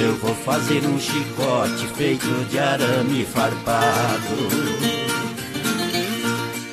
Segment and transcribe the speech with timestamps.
[0.00, 4.48] Eu vou fazer um chicote feito de arame farpado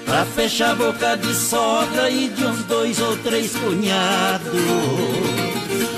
[0.06, 4.54] Pra fechar a boca de sogra e de uns dois ou três cunhados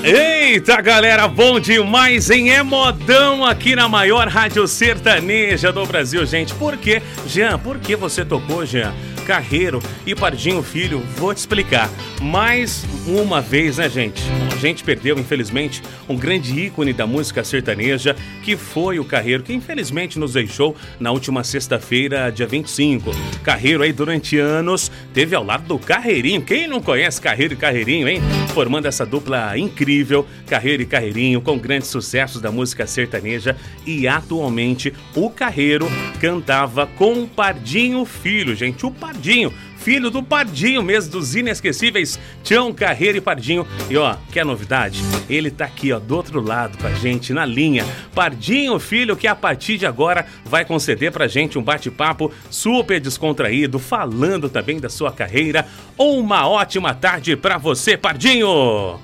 [0.04, 2.52] Eita galera, bom demais, hein?
[2.52, 6.54] É modão aqui na maior rádio sertaneja do Brasil, gente.
[6.54, 7.02] Por quê?
[7.25, 8.94] Jean, por que você tocou, Jean?
[9.25, 11.89] Carreiro e Pardinho Filho, vou te explicar.
[12.21, 14.23] Mais uma vez, né, gente?
[14.60, 20.18] Gente perdeu, infelizmente, um grande ícone da música sertaneja, que foi o Carreiro, que infelizmente
[20.18, 23.12] nos deixou na última sexta-feira, dia 25.
[23.43, 26.42] Carreiro aí durante anos teve ao lado do Carreirinho.
[26.42, 28.20] Quem não conhece Carreiro e Carreirinho, hein?
[28.54, 33.56] Formando essa dupla incrível, Carreiro e Carreirinho, com grandes sucessos da música sertaneja.
[33.86, 35.88] E atualmente o Carreiro
[36.20, 38.86] cantava com o Pardinho Filho, gente.
[38.86, 39.53] O Pardinho,
[39.88, 43.66] filho do Pardinho mesmo, dos inesquecíveis Tião Carreira e Pardinho.
[43.89, 45.02] E ó, que novidade?
[45.30, 47.86] Ele tá aqui, ó, do outro lado com a gente, na linha.
[48.14, 53.80] Pardinho, filho, que a partir de agora vai conceder pra gente um bate-papo super descontraído,
[53.80, 55.66] falando também da sua carreira.
[55.97, 59.00] Uma ótima tarde pra você, Pardinho!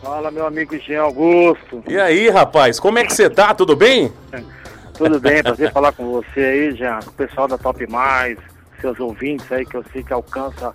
[0.00, 1.82] Fala, meu amigo Jean Augusto.
[1.88, 3.52] E aí, rapaz, como é que você tá?
[3.52, 4.12] Tudo bem?
[4.96, 8.38] Tudo bem, prazer falar com você aí, Jean, com o pessoal da Top Mais,
[8.84, 10.74] seus ouvintes aí, que eu sei que alcança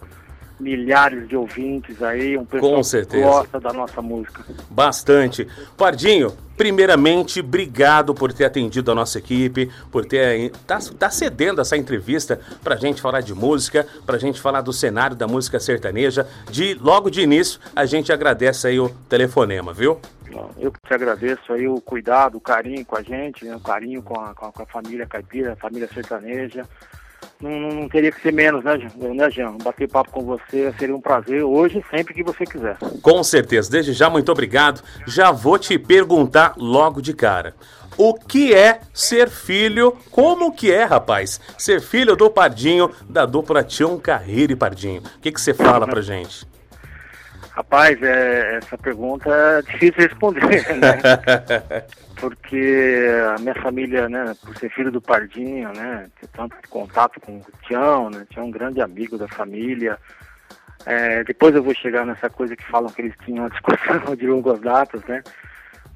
[0.60, 3.24] milhares de ouvintes aí, um pessoal Com certeza.
[3.24, 4.44] que gosta da nossa música.
[4.70, 5.48] Bastante.
[5.78, 11.78] Pardinho, primeiramente, obrigado por ter atendido a nossa equipe, por ter tá, tá cedendo essa
[11.78, 16.28] entrevista pra gente falar de música, pra gente falar do cenário da música sertaneja.
[16.50, 20.00] De logo de início, a gente agradece aí o telefonema, viu?
[20.58, 23.56] Eu te agradeço aí o cuidado, o carinho com a gente, né?
[23.56, 26.66] o carinho com a, com a família caipira, a família sertaneja
[27.42, 29.58] não, não, teria que ser menos, né, né, Jean?
[29.64, 32.78] Bater papo com você seria um prazer hoje, sempre que você quiser.
[33.02, 33.72] Com certeza.
[33.72, 34.84] Desde já, muito obrigado.
[35.08, 37.56] Já vou te perguntar logo de cara.
[37.98, 39.98] O que é ser filho?
[40.12, 41.40] Como que é, rapaz?
[41.58, 45.02] Ser filho do Pardinho, da dupla Tião Carreira e Pardinho.
[45.02, 46.46] O que, que você fala pra gente?
[47.52, 50.98] Rapaz, é, essa pergunta é difícil responder, né?
[52.20, 53.06] Porque
[53.36, 57.46] a minha família, né, por ser filho do Pardinho, né, ter tanto contato com o
[57.66, 59.98] Tião, né, tinha um grande amigo da família.
[60.86, 64.28] É, depois eu vou chegar nessa coisa que falam que eles tinham uma discussão de
[64.28, 65.24] longas datas, né?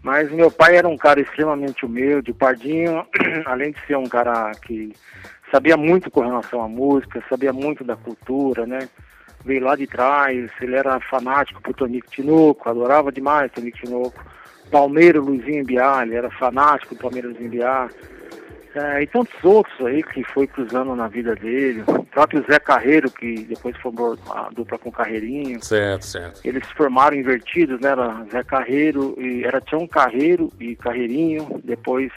[0.02, 2.32] Mas meu pai era um cara extremamente humilde.
[2.32, 3.06] O Pardinho,
[3.46, 4.94] além de ser um cara que
[5.50, 8.90] sabia muito com relação à música, sabia muito da cultura, né?
[9.46, 14.24] Veio lá de trás, ele era fanático por Tonico Tinoco, adorava demais Tonico Tinoco.
[14.72, 17.90] Palmeiro Luizinho Biar, ele era fanático do Palmeiro Luizinho Biar.
[18.76, 21.84] É, e tantos outros aí que foi cruzando na vida dele.
[21.88, 25.64] O próprio Zé Carreiro, que depois formou a dupla com Carreirinho.
[25.64, 26.42] Certo, certo.
[26.44, 27.90] Eles se formaram invertidos, né?
[27.90, 31.62] Era Zé Carreiro, e era Tião Carreiro e Carreirinho.
[31.64, 32.12] Depois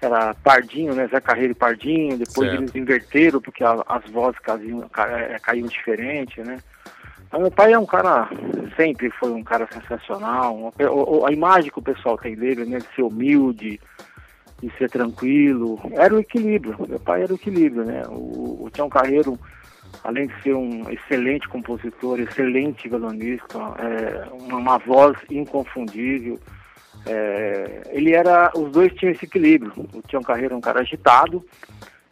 [0.00, 1.08] era Pardinho, né?
[1.08, 2.62] Zé Carreiro e Pardinho, depois certo.
[2.62, 6.58] eles inverteram porque a, as vozes caíam, é, caíam diferente, né?
[7.30, 8.28] Mas meu pai é um cara,
[8.76, 12.78] sempre foi um cara sensacional, a, a imagem que o pessoal tem dele, né?
[12.78, 13.80] De ser humilde,
[14.62, 18.02] de ser tranquilo, era o equilíbrio, meu pai era o equilíbrio, né?
[18.08, 19.38] O, o Tião Carreiro,
[20.02, 26.38] além de ser um excelente compositor, excelente violonista, é, uma, uma voz inconfundível,
[27.06, 29.72] é, ele era, os dois tinham esse equilíbrio.
[29.92, 31.44] O Tião Carreiro um cara agitado,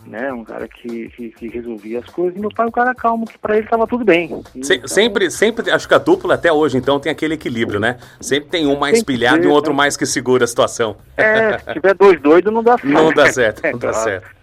[0.06, 3.26] né, um cara que, que, que, resolvia as coisas, e meu pai um cara calmo,
[3.26, 4.42] que para ele estava tudo bem.
[4.62, 7.98] Se, então, sempre, sempre, acho que a dupla até hoje, então, tem aquele equilíbrio, né?
[8.20, 9.78] Sempre tem um mais pilhado e um outro né?
[9.78, 10.96] mais que segura a situação.
[11.16, 12.86] É, se tiver dois doidos, não dá certo.
[12.96, 14.36] Não dá certo, não dá certo.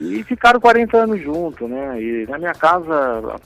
[0.00, 2.00] E ficaram 40 anos juntos, né?
[2.00, 3.36] E na minha casa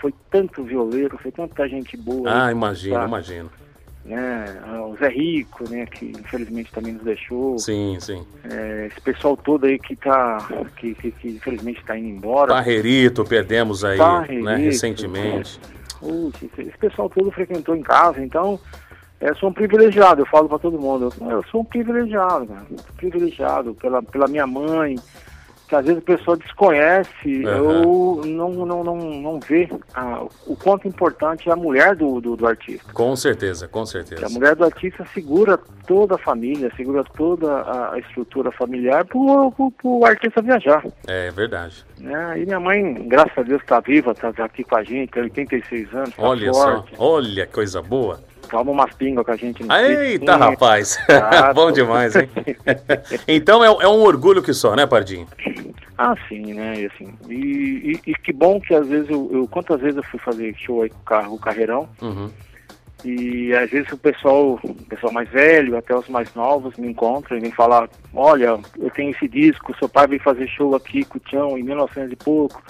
[0.00, 2.46] foi tanto violeiro, foi tanta gente boa.
[2.46, 3.06] Ah, imagino, tá?
[3.06, 3.50] imagino
[4.06, 7.58] né, o Zé Rico, né, que infelizmente também nos deixou.
[7.58, 8.24] Sim, sim.
[8.48, 10.38] É, esse pessoal todo aí que tá,
[10.76, 12.54] que, que, que infelizmente está indo embora.
[12.54, 13.98] Barrerito, perdemos aí,
[14.42, 15.60] né, recentemente.
[16.58, 18.58] esse pessoal todo frequentou em casa, então
[19.20, 22.66] eu sou um privilegiado, eu falo para todo mundo, eu, eu, sou um privilegiado, cara,
[22.96, 24.96] privilegiado pela, pela minha mãe,
[25.66, 27.86] que às vezes a pessoa desconhece uhum.
[27.86, 32.36] ou não, não, não, não vê ah, o quanto importante é a mulher do, do,
[32.36, 32.92] do, artista.
[32.92, 34.26] Com certeza, com certeza.
[34.26, 40.04] A mulher do artista segura toda a família, segura toda a estrutura familiar para o
[40.04, 40.84] artista viajar.
[41.06, 41.84] É verdade.
[42.00, 45.10] É, e minha mãe, graças a Deus, está viva, está tá aqui com a gente,
[45.10, 46.14] tem 86 anos.
[46.14, 46.96] Tá olha forte.
[46.96, 49.62] só, olha coisa boa toma umas pingas com a gente.
[49.62, 50.98] No Eita, rapaz.
[51.54, 52.28] Bom demais, hein?
[53.28, 55.26] então é, é, um orgulho que só, né, Pardinho?
[55.98, 56.80] Ah, sim, né?
[56.80, 60.02] E, assim, e, e, e que bom que às vezes eu, eu, Quantas vezes eu
[60.02, 61.88] fui fazer show aí com o carro, o carreirão.
[62.02, 62.30] Uhum.
[63.04, 67.36] E às vezes o pessoal, o pessoal mais velho, até os mais novos, me encontram
[67.36, 71.18] e vêm falar, olha, eu tenho esse disco, seu pai veio fazer show aqui com
[71.18, 72.62] o Tião em 1900 e pouco.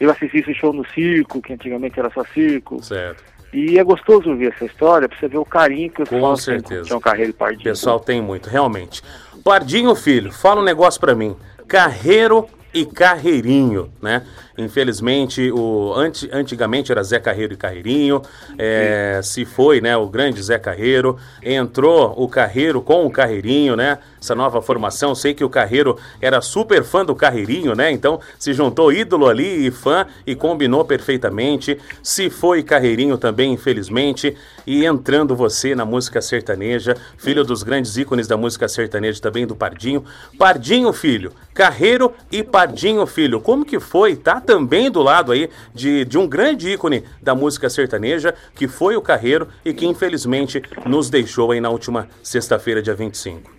[0.00, 2.82] Eu assisti esse show no circo, que antigamente era só circo.
[2.82, 3.22] Certo.
[3.52, 6.42] E é gostoso ouvir essa história, pra você ver o carinho que os Com fãs
[6.42, 6.96] certeza.
[6.96, 7.64] o Carreiro e O Pardinho.
[7.64, 9.02] pessoal tem muito, realmente.
[9.42, 11.34] Pardinho, filho, fala um negócio pra mim.
[11.66, 14.22] Carreiro e Carreirinho, né?
[14.58, 18.20] Infelizmente, o anti, antigamente era Zé Carreiro e Carreirinho.
[18.58, 21.16] é, se foi, né, o grande Zé Carreiro.
[21.42, 23.98] Entrou o Carreiro com o Carreirinho, né?
[24.20, 25.14] Essa nova formação.
[25.14, 27.92] Sei que o Carreiro era super fã do Carreirinho, né?
[27.92, 31.78] Então se juntou ídolo ali e fã e combinou perfeitamente.
[32.02, 34.36] Se foi Carreirinho também, infelizmente.
[34.66, 39.54] E entrando você na música sertaneja, filho dos grandes ícones da música sertaneja também do
[39.54, 40.04] Pardinho.
[40.36, 43.40] Pardinho, filho, Carreiro e Pardinho, filho.
[43.40, 44.16] Como que foi?
[44.16, 48.96] Tá também do lado aí de, de um grande ícone da música sertaneja, que foi
[48.96, 53.58] o Carreiro e que infelizmente nos deixou aí na última sexta-feira, dia 25.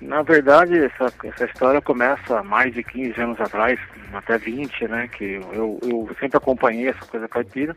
[0.00, 3.80] Na verdade, essa, essa história começa mais de 15 anos atrás,
[4.12, 5.08] até 20, né?
[5.08, 7.76] Que eu, eu sempre acompanhei essa coisa caipira.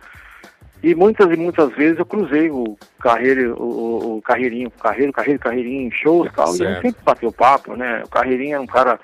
[0.84, 5.40] E muitas e muitas vezes eu cruzei o carreiro, o, o, carreirinho, o carreiro, carreiro,
[5.40, 6.74] carreirinho, shows e tal, e a Certo.
[6.74, 8.04] gente sempre bateu papo, né?
[8.06, 9.00] O carreirinho era um cara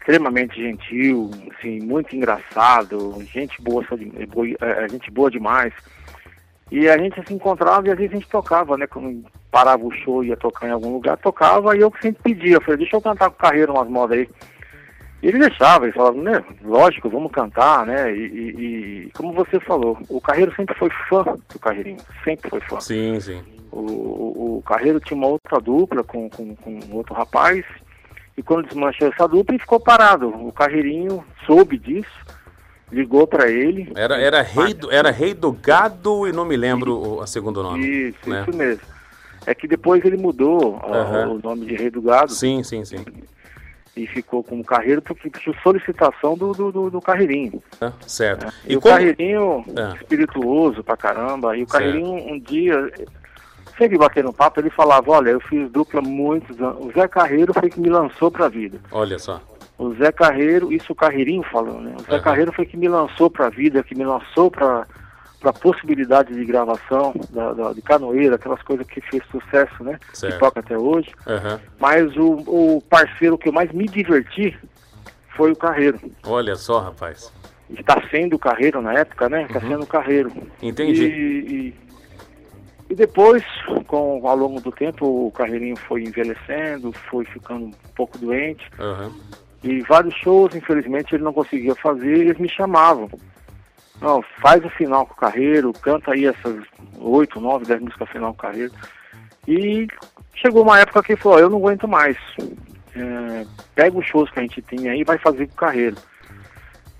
[0.00, 3.84] extremamente gentil, assim, muito engraçado, gente boa,
[4.32, 5.72] boa- é, gente boa demais.
[6.70, 8.86] E a gente se encontrava e às vezes a gente tocava, né?
[8.86, 12.56] Quando parava o show e ia tocar em algum lugar, tocava e eu sempre pedia,
[12.56, 14.28] eu falei, deixa eu cantar com o Carreiro umas modas aí.
[15.22, 18.14] E ele deixava, ele falava, né, lógico, vamos cantar, né?
[18.14, 22.60] E, e- e como você falou, o Carreiro sempre foi fã do Carreirinho, sempre foi
[22.60, 22.80] fã.
[22.80, 23.42] Sim, sim.
[23.72, 27.64] O, o, o Carreiro tinha uma outra dupla com, com, com outro rapaz,
[28.40, 30.28] e quando desmanchou essa dupla, ele ficou parado.
[30.28, 32.08] O Carreirinho soube disso,
[32.90, 33.92] ligou para ele.
[33.94, 37.62] Era, era, rei do, era rei do gado e não me lembro o a segundo
[37.62, 37.86] nome.
[37.86, 38.40] Isso, né?
[38.48, 38.82] isso mesmo.
[39.44, 41.28] É que depois ele mudou ó, Aham.
[41.32, 43.04] o nome de Rei do Gado Sim, sim, sim.
[43.94, 47.62] e ficou como Carreiro porque por solicitação do, do, do, Carreirinho.
[47.78, 48.50] Ah, certo.
[48.66, 48.94] E, E o como...
[48.94, 49.94] Carreirinho, Ah.
[50.00, 51.72] espirituoso pra caramba, e o Certo.
[51.72, 52.90] Carreirinho um dia,
[53.80, 56.84] sempre batendo papo, ele falava, olha, eu fiz dupla muitos anos.
[56.86, 58.78] O Zé Carreiro foi que me lançou pra vida.
[58.92, 59.40] Olha só.
[59.78, 61.94] O Zé Carreiro, isso o Carreirinho falando, né?
[61.98, 62.22] O Zé Aham.
[62.22, 64.86] Carreiro foi que me lançou pra vida, que me lançou pra
[65.40, 69.98] para possibilidade de gravação da, da- de canoeira, aquelas coisas que fez sucesso, né?
[70.12, 70.34] Certo.
[70.34, 71.08] Que toca até hoje.
[71.26, 71.58] Aham.
[71.78, 72.32] Mas o,
[72.76, 74.54] o parceiro que eu mais me diverti
[75.34, 75.98] foi o Carreiro.
[76.26, 77.32] Olha só, rapaz.
[77.70, 79.44] Está sendo o Carreiro na época, né?
[79.44, 80.28] Está sendo o Carreiro.
[80.28, 80.46] Uhum.
[80.60, 81.06] Entendi.
[81.06, 81.74] E, e,
[82.90, 83.44] e depois,
[83.86, 88.68] com, ao longo do tempo, o Carreirinho foi envelhecendo, foi ficando um pouco doente.
[88.80, 89.12] Aham.
[89.62, 93.08] E vários shows, infelizmente, ele não conseguia fazer e eles me chamavam.
[94.00, 96.64] Não, faz o final com o Carreiro, canta aí essas
[96.98, 98.72] oito, nove, dez músicas final com o Carreiro.
[99.46, 99.86] E
[100.34, 102.16] chegou uma época que ele falou, eu não aguento mais.
[102.96, 103.46] É,
[103.76, 105.96] pega os shows que a gente tem aí e vai fazer com o Carreiro.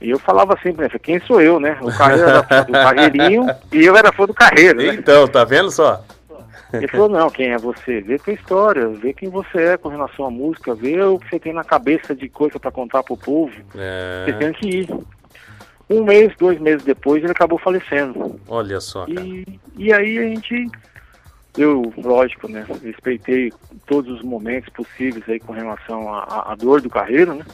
[0.00, 1.76] E eu falava sempre, né, quem sou eu, né?
[1.80, 4.94] O Carreiro era fã do Carreirinho e eu era fã do Carreiro, né?
[4.94, 6.02] Então, tá vendo só?
[6.72, 8.00] Ele falou, não, quem é você?
[8.00, 11.38] Vê tua história, vê quem você é com relação à música, vê o que você
[11.40, 13.52] tem na cabeça de coisa para contar pro povo.
[13.74, 14.88] Você É, tem que ir.
[15.90, 18.40] Um mês, dois meses depois, ele acabou falecendo.
[18.48, 19.20] olha só, cara.
[19.20, 19.44] E,
[19.76, 20.70] e aí a gente,
[21.58, 23.52] eu, lógico, né, respeitei
[23.86, 27.44] todos os momentos possíveis aí com relação à dor do carreiro, né?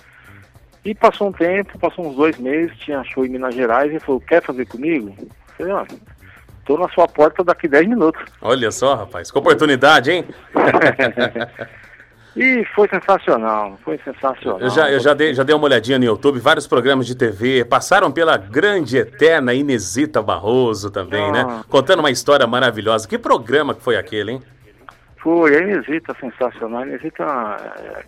[0.86, 4.20] E passou um tempo, passou uns dois meses, tinha show em Minas Gerais, e falou,
[4.20, 5.12] quer fazer comigo?
[5.18, 5.28] Eu
[5.58, 5.84] falei, ó,
[6.64, 8.22] tô na sua porta daqui 10 minutos.
[8.40, 9.32] Olha só, rapaz.
[9.32, 10.24] Que oportunidade, hein?
[12.38, 14.60] E foi sensacional, foi sensacional.
[14.60, 17.64] Eu já, eu já, dei, já dei uma olhadinha no YouTube, vários programas de TV,
[17.64, 21.46] passaram pela grande, eterna Inesita Barroso também, né?
[21.48, 21.64] Ah.
[21.66, 23.08] Contando uma história maravilhosa.
[23.08, 24.42] Que programa que foi aquele, hein?
[25.26, 26.82] Foi, a Inesita sensacional.
[26.82, 27.24] A Inesita,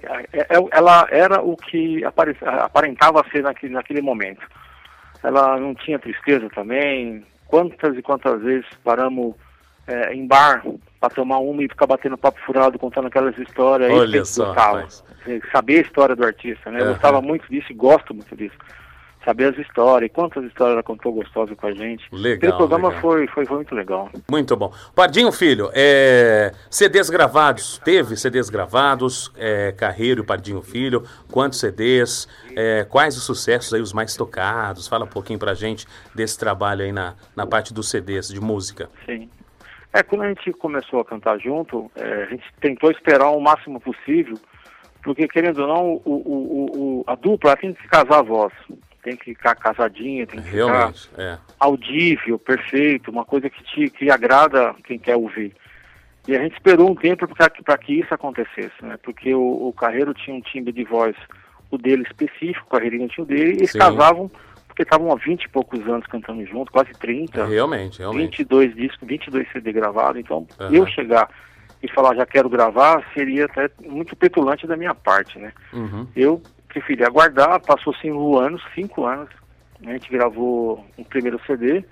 [0.04, 4.46] é, é, é, ela era o que apare- aparentava ser naquele, naquele momento.
[5.24, 7.24] Ela não tinha tristeza também.
[7.48, 9.34] Quantas e quantas vezes paramos
[9.88, 10.62] é, em bar
[11.00, 13.90] para tomar uma e ficar batendo papo furado, contando aquelas histórias.
[13.90, 14.76] Olha só, gostava.
[14.78, 15.04] rapaz.
[15.50, 16.80] Saber a história do artista, né?
[16.82, 18.56] Eu gostava muito disso e gosto muito disso.
[19.28, 22.02] Saber as histórias, quantas histórias ela contou gostosas com a gente.
[22.10, 23.02] Legal, Aquele programa legal.
[23.02, 24.08] Foi, foi, foi muito legal.
[24.30, 24.72] Muito bom.
[24.94, 32.26] Pardinho, filho, é, CDs gravados, teve CDs gravados, é, Carreiro e Pardinho Filho, quantos CDs,
[32.56, 34.88] é, quais os sucessos aí, os mais tocados?
[34.88, 38.88] Fala um pouquinho pra gente desse trabalho aí na, na parte dos CDs, de música.
[39.04, 39.28] Sim.
[39.92, 43.78] É, quando a gente começou a cantar junto, é, a gente tentou esperar o máximo
[43.78, 44.38] possível,
[45.02, 48.54] porque querendo ou não, o, o, o, o- a dupla tem que casar a voz.
[49.08, 51.38] Tem que ficar casadinha, tem que Realmente, ficar é.
[51.58, 55.54] audível, perfeito, uma coisa que te que agrada quem quer ouvir.
[56.26, 58.98] E a gente esperou um tempo para que isso acontecesse, né?
[59.02, 61.16] Porque o, o Carreiro tinha um timbre de voz,
[61.70, 63.78] o dele específico, o Carreirinho tinha o dele, e eles Sim.
[63.78, 64.30] casavam
[64.66, 67.46] porque estavam há 20 e poucos anos cantando junto, quase 30.
[67.46, 68.44] Realmente, realmente.
[68.44, 70.20] 22 discos, 22 CD gravados.
[70.20, 70.72] Então, Aham.
[70.72, 71.30] eu chegar
[71.82, 75.52] e falar já quero gravar seria até muito petulante da minha parte, né?
[75.72, 76.06] Uhum.
[76.14, 79.28] Eu preferi aguardar, passou cinco anos, cinco anos.
[79.86, 81.84] A gente gravou um primeiro CD,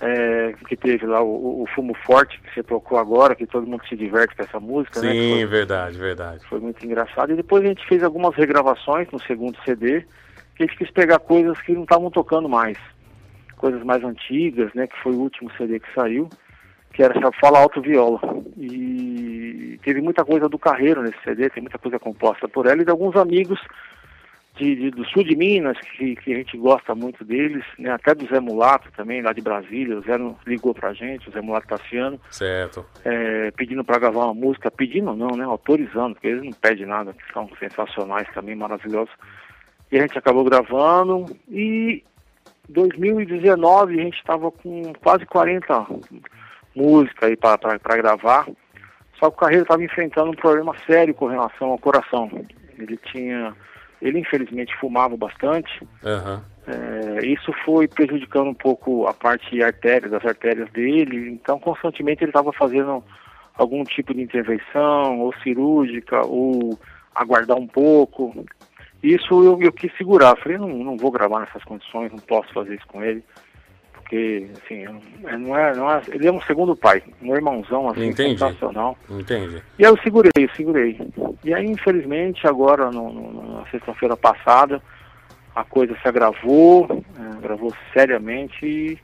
[0.00, 3.86] é, que teve lá o, o Fumo Forte, que você tocou agora, que todo mundo
[3.88, 5.12] se diverte com essa música, né?
[5.12, 6.46] Sim, Foi, verdade, verdade.
[6.48, 7.32] foi muito engraçado.
[7.32, 10.04] E depois a gente fez algumas regravações no segundo CD,
[10.54, 12.78] que a gente quis pegar coisas que não estavam tocando mais.
[13.56, 14.86] Coisas mais antigas, né?
[14.86, 16.28] Que foi o último CD que saiu,
[16.96, 18.18] que era essa Fala Alto Viola.
[18.56, 22.84] E teve muita coisa do Carreiro nesse CD, tem muita coisa composta por ela e
[22.86, 23.60] de alguns amigos
[24.56, 27.90] de, de- do sul de Minas, que, que a gente gosta muito deles, né?
[27.92, 29.98] Até do Zé Mulato também, lá de Brasília.
[29.98, 30.14] O Zé
[30.46, 32.86] ligou pra gente, o Zé Mulato Tassiano Certo.
[33.04, 37.12] é, pedindo para gravar uma música, pedindo não, né, autorizando, porque eles não pedem nada,
[37.12, 39.12] que são sensacionais também, maravilhosos.
[39.92, 42.02] E a gente acabou gravando e
[42.70, 45.86] 2019 a gente estava com quase 40
[46.76, 48.46] músicas aí para gravar,
[49.18, 52.30] só que o Carreiro estava enfrentando um problema sério com relação ao coração.
[52.78, 53.54] Ele tinha,
[54.02, 56.44] ele infelizmente fumava bastante, Aham.
[56.66, 62.30] é, isso foi prejudicando um pouco a parte artéria, das artérias dele, então constantemente ele
[62.30, 63.02] estava fazendo
[63.56, 66.78] algum tipo de intervenção, ou cirúrgica, ou
[67.14, 68.44] aguardar um pouco.
[69.02, 72.74] Isso eu, eu quis segurar, falei, não, não vou gravar nessas condições, não posso fazer
[72.74, 73.24] isso com ele,
[74.06, 74.84] porque, assim,
[75.36, 78.38] não- é, não é, ele é um segundo pai, um irmãozão, assim, Entendi.
[78.38, 78.96] sensacional.
[79.10, 79.60] Entendi.
[79.78, 80.96] E aí eu segurei, eu segurei.
[81.42, 84.80] E aí, infelizmente, agora, no, no- na sexta-feira passada,
[85.54, 86.86] a coisa se agravou,
[87.18, 88.98] eh, agravou seriamente e,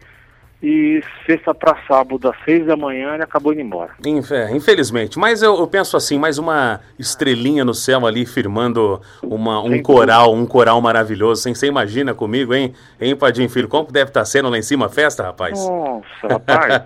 [0.63, 3.91] e sexta para sábado, das seis da manhã, ele acabou indo embora.
[4.07, 9.61] Infe- Infelizmente, mas eu, eu penso assim, mais uma estrelinha no céu ali firmando uma,
[9.61, 11.43] um Sem coral, um coral maravilhoso.
[11.53, 12.73] Você imagina comigo, hein?
[13.01, 13.67] Hein, Padinho Filho?
[13.69, 15.59] Como deve estar sendo lá em cima a festa, rapaz?
[15.67, 16.83] Nossa, rapaz.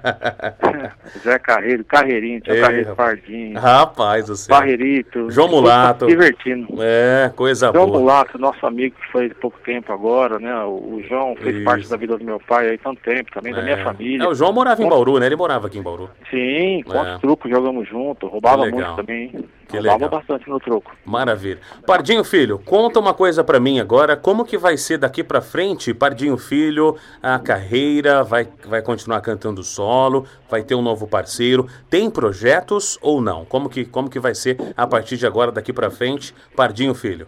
[1.22, 2.94] Zé Carreiro, Carreirinho, Ei, Carreiro.
[2.96, 4.56] Pardinho, Rapaz do céu.
[4.56, 5.30] Barreirito.
[5.30, 6.06] João Mulato.
[6.06, 6.66] Divertindo.
[6.80, 7.98] É, coisa João boa.
[8.00, 10.54] Mulato, nosso amigo que foi há pouco tempo agora, né?
[10.64, 11.64] O, o João fez Isso.
[11.64, 13.84] parte da vida do meu pai aí tanto tempo, também da minha É.
[13.84, 14.24] família.
[14.24, 15.26] É, o João morava em Bauru, né?
[15.26, 16.08] Ele morava aqui em Bauru.
[16.30, 17.18] Sim, quantos É.
[17.18, 18.80] trucos jogamos junto, roubava Que legal.
[18.94, 19.28] muito também.
[19.68, 20.10] Que roubava legal.
[20.10, 20.92] bastante no troco.
[21.04, 21.58] Maravilha.
[21.86, 24.16] Pardinho Filho, conta uma coisa pra mim agora.
[24.16, 28.22] Como que vai ser daqui pra frente, Pardinho Filho, a carreira?
[28.22, 30.24] Vai, vai continuar cantando solo?
[30.48, 31.66] Vai ter um novo parceiro?
[31.90, 33.44] Tem projetos ou não?
[33.44, 37.26] Como que, como que vai ser a partir de agora, daqui pra frente, Pardinho Filho?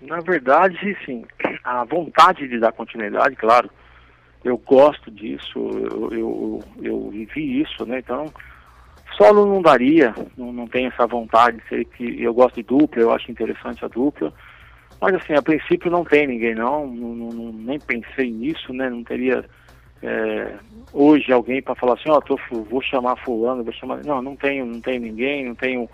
[0.00, 1.24] Na verdade, sim,
[1.62, 3.68] a vontade de dar continuidade, claro,
[4.44, 7.98] eu gosto disso, eu, eu, eu vivi isso, né?
[7.98, 8.26] Então,
[9.16, 13.12] solo não daria, não, não tenho essa vontade, sei que eu gosto de dupla, eu
[13.12, 14.32] acho interessante a dupla,
[15.00, 18.88] mas assim, a princípio não tem ninguém não, não, não- nem pensei nisso, né?
[18.90, 19.44] Não teria
[20.02, 20.54] é,
[20.92, 24.04] hoje alguém para falar assim, ó, fu- vou chamar fulano, vou chamar.
[24.04, 25.88] Não, não tenho, não tenho ninguém, não tenho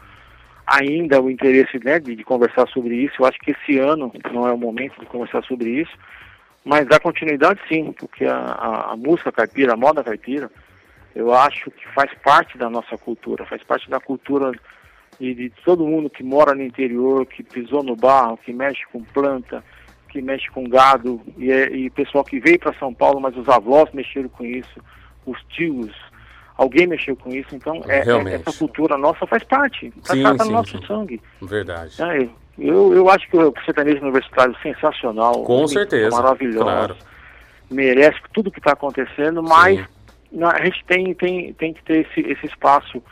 [0.67, 3.15] ainda o interesse né, de, de conversar sobre isso.
[3.21, 5.93] Eu acho que esse ano não é o momento de conversar sobre isso,
[6.65, 10.51] mas dar continuidade sim, porque a, a, a música caipira, a moda caipira,
[11.15, 14.51] eu acho que faz parte da nossa cultura, faz parte da cultura
[15.21, 19.03] de, de todo mundo que mora no interior, que pisou no barro, que mexe com
[19.05, 19.63] planta,
[20.09, 23.49] que mexe com gado, e, é, e pessoal que veio para São Paulo, mas os
[23.49, 24.81] avós mexeram com isso,
[25.27, 25.93] os tios,
[26.57, 30.39] alguém mexeu com isso, então é, é- essa cultura nossa faz parte, faz Sim, parte
[30.39, 30.87] do sim, nosso sim.
[30.87, 31.23] sangue.
[31.43, 32.03] Verdade.
[32.03, 36.97] É, eu, eu acho que o sertanejo universitário é sensacional, Com certeza, maravilhosa, claro.
[37.71, 39.85] merece tudo que está acontecendo, mas
[40.43, 43.03] a gente tem, tem, tem que ter esse, esse espaço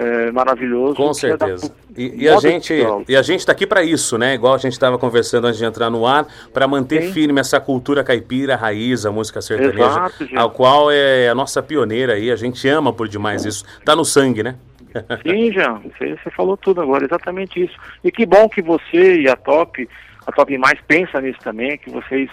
[0.00, 0.94] é, maravilhoso.
[0.94, 1.74] Com que é da certeza.
[1.96, 2.72] E, e a gente
[3.06, 4.34] e a gente está aqui para isso, né?
[4.34, 7.12] Igual a gente estava conversando antes de entrar no ar, para manter Sim.
[7.12, 10.38] firme essa cultura caipira, raiz, a música sertaneja, Exato, gente.
[10.38, 12.30] a qual é a nossa pioneira aí.
[12.30, 13.64] A gente ama por demais isso.
[13.84, 14.56] Tá no sangue, né?
[15.22, 17.76] Sim, Jean, você, você falou tudo agora, exatamente isso.
[18.02, 19.88] E que bom que você e a Top,
[20.26, 22.30] a Top Mais pensa nisso também, que vocês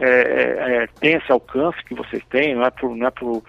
[0.00, 3.42] é, é, é, têm esse alcance que vocês têm, não é por, não é por,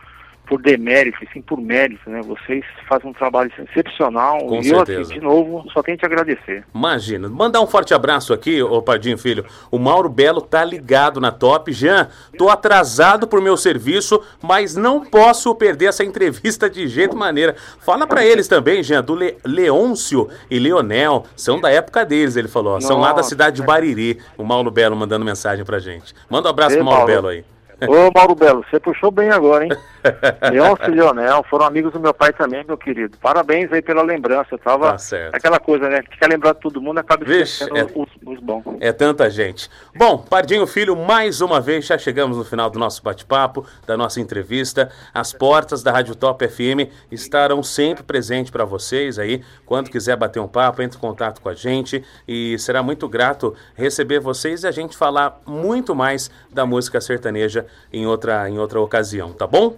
[0.49, 2.21] por demérito, sim por mérito, né?
[2.23, 4.91] Vocês fazem um trabalho excepcional Com e certeza.
[4.93, 6.65] eu, assim, de novo, só tenho que te agradecer.
[6.73, 7.29] Imagina.
[7.29, 9.45] Mandar um forte abraço aqui, ô Pardinho Filho.
[9.69, 11.71] O Mauro Belo tá ligado na Top.
[11.71, 17.55] Jean, tô atrasado pro meu serviço, mas não posso perder essa entrevista de jeito maneira.
[17.79, 21.25] Fala pra eles também, Jean, do Le Leôncio e Leonel.
[21.35, 22.77] São da época deles, ele falou.
[22.77, 22.79] ó.
[22.79, 23.29] São lá da Nossa.
[23.29, 24.19] cidade de Bariri.
[24.35, 26.15] O Mauro Belo mandando mensagem pra gente.
[26.27, 27.13] Manda um abraço Ei, pro Mauro Mauro.
[27.13, 27.45] Belo aí.
[27.87, 29.71] Ô, Mauro Belo, você puxou bem agora, hein?
[30.51, 33.17] Leôncio e Leonel foram amigos do meu pai também, meu querido.
[33.17, 34.47] Parabéns aí pela lembrança.
[34.51, 35.35] Eu tava Tá certo.
[35.35, 36.01] aquela coisa, né?
[36.01, 38.63] Que quer lembrar de todo mundo, acaba Vixe, é- os, os bons.
[38.79, 39.69] É tanta gente.
[39.95, 44.19] Bom, Pardinho Filho, mais uma vez já chegamos no final do nosso bate-papo, da nossa
[44.19, 44.89] entrevista.
[45.13, 49.43] As portas da Rádio Top FM estarão sempre presentes para vocês aí.
[49.65, 53.55] Quando quiser bater um papo, entre em contato com a gente e será muito grato
[53.75, 58.79] receber vocês e a gente falar muito mais da música sertaneja em outra, em outra
[58.79, 59.77] ocasião, tá bom?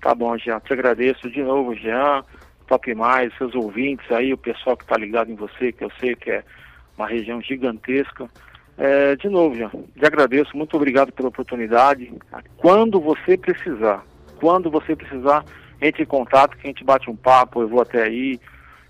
[0.00, 0.60] Tá bom, Jean.
[0.60, 2.24] Te agradeço de novo, Jean.
[2.66, 6.16] Top mais, seus ouvintes aí, o pessoal que tá ligado em você, que eu sei
[6.16, 6.44] que é
[6.96, 8.28] uma região gigantesca.
[8.78, 12.12] É, de novo, Jean, te agradeço, muito obrigado pela oportunidade.
[12.56, 14.04] Quando você precisar,
[14.40, 15.44] quando você precisar,
[15.80, 18.40] entre em contato, que a gente bate um papo, eu vou até aí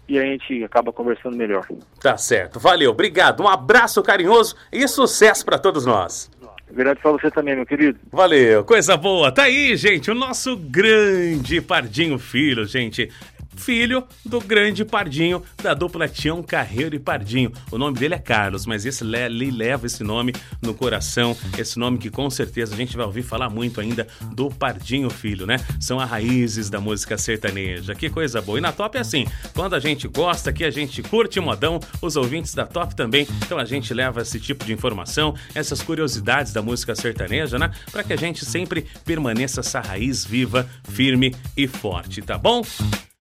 [0.08, 1.66] e a gente acaba conversando melhor.
[2.00, 2.60] Tá certo.
[2.60, 3.42] Valeu, obrigado.
[3.42, 6.30] Um abraço carinhoso e sucesso para todos nós.
[6.70, 7.98] Grande pra você também, meu querido.
[8.10, 9.30] Valeu, coisa boa.
[9.30, 13.10] Tá aí, gente, o nosso grande Pardinho Filho, gente.
[13.56, 17.52] Filho do grande Pardinho, da dupla Tião Carreiro e Pardinho.
[17.70, 20.32] O nome dele é Carlos, mas esse le ele leva esse nome
[20.62, 24.50] no coração, esse nome que com certeza a gente vai ouvir falar muito ainda do
[24.50, 25.56] Pardinho Filho, né?
[25.80, 27.94] São as raízes da música sertaneja.
[27.94, 28.58] Que coisa boa.
[28.58, 32.16] E na Top é assim, quando a gente gosta, que a gente curte modão, os
[32.16, 33.26] ouvintes da Top também.
[33.44, 37.70] Então a gente leva esse tipo de informação, essas curiosidades da música sertaneja, né?
[37.90, 42.62] Para que a gente sempre permaneça essa raiz viva, firme e forte, tá bom?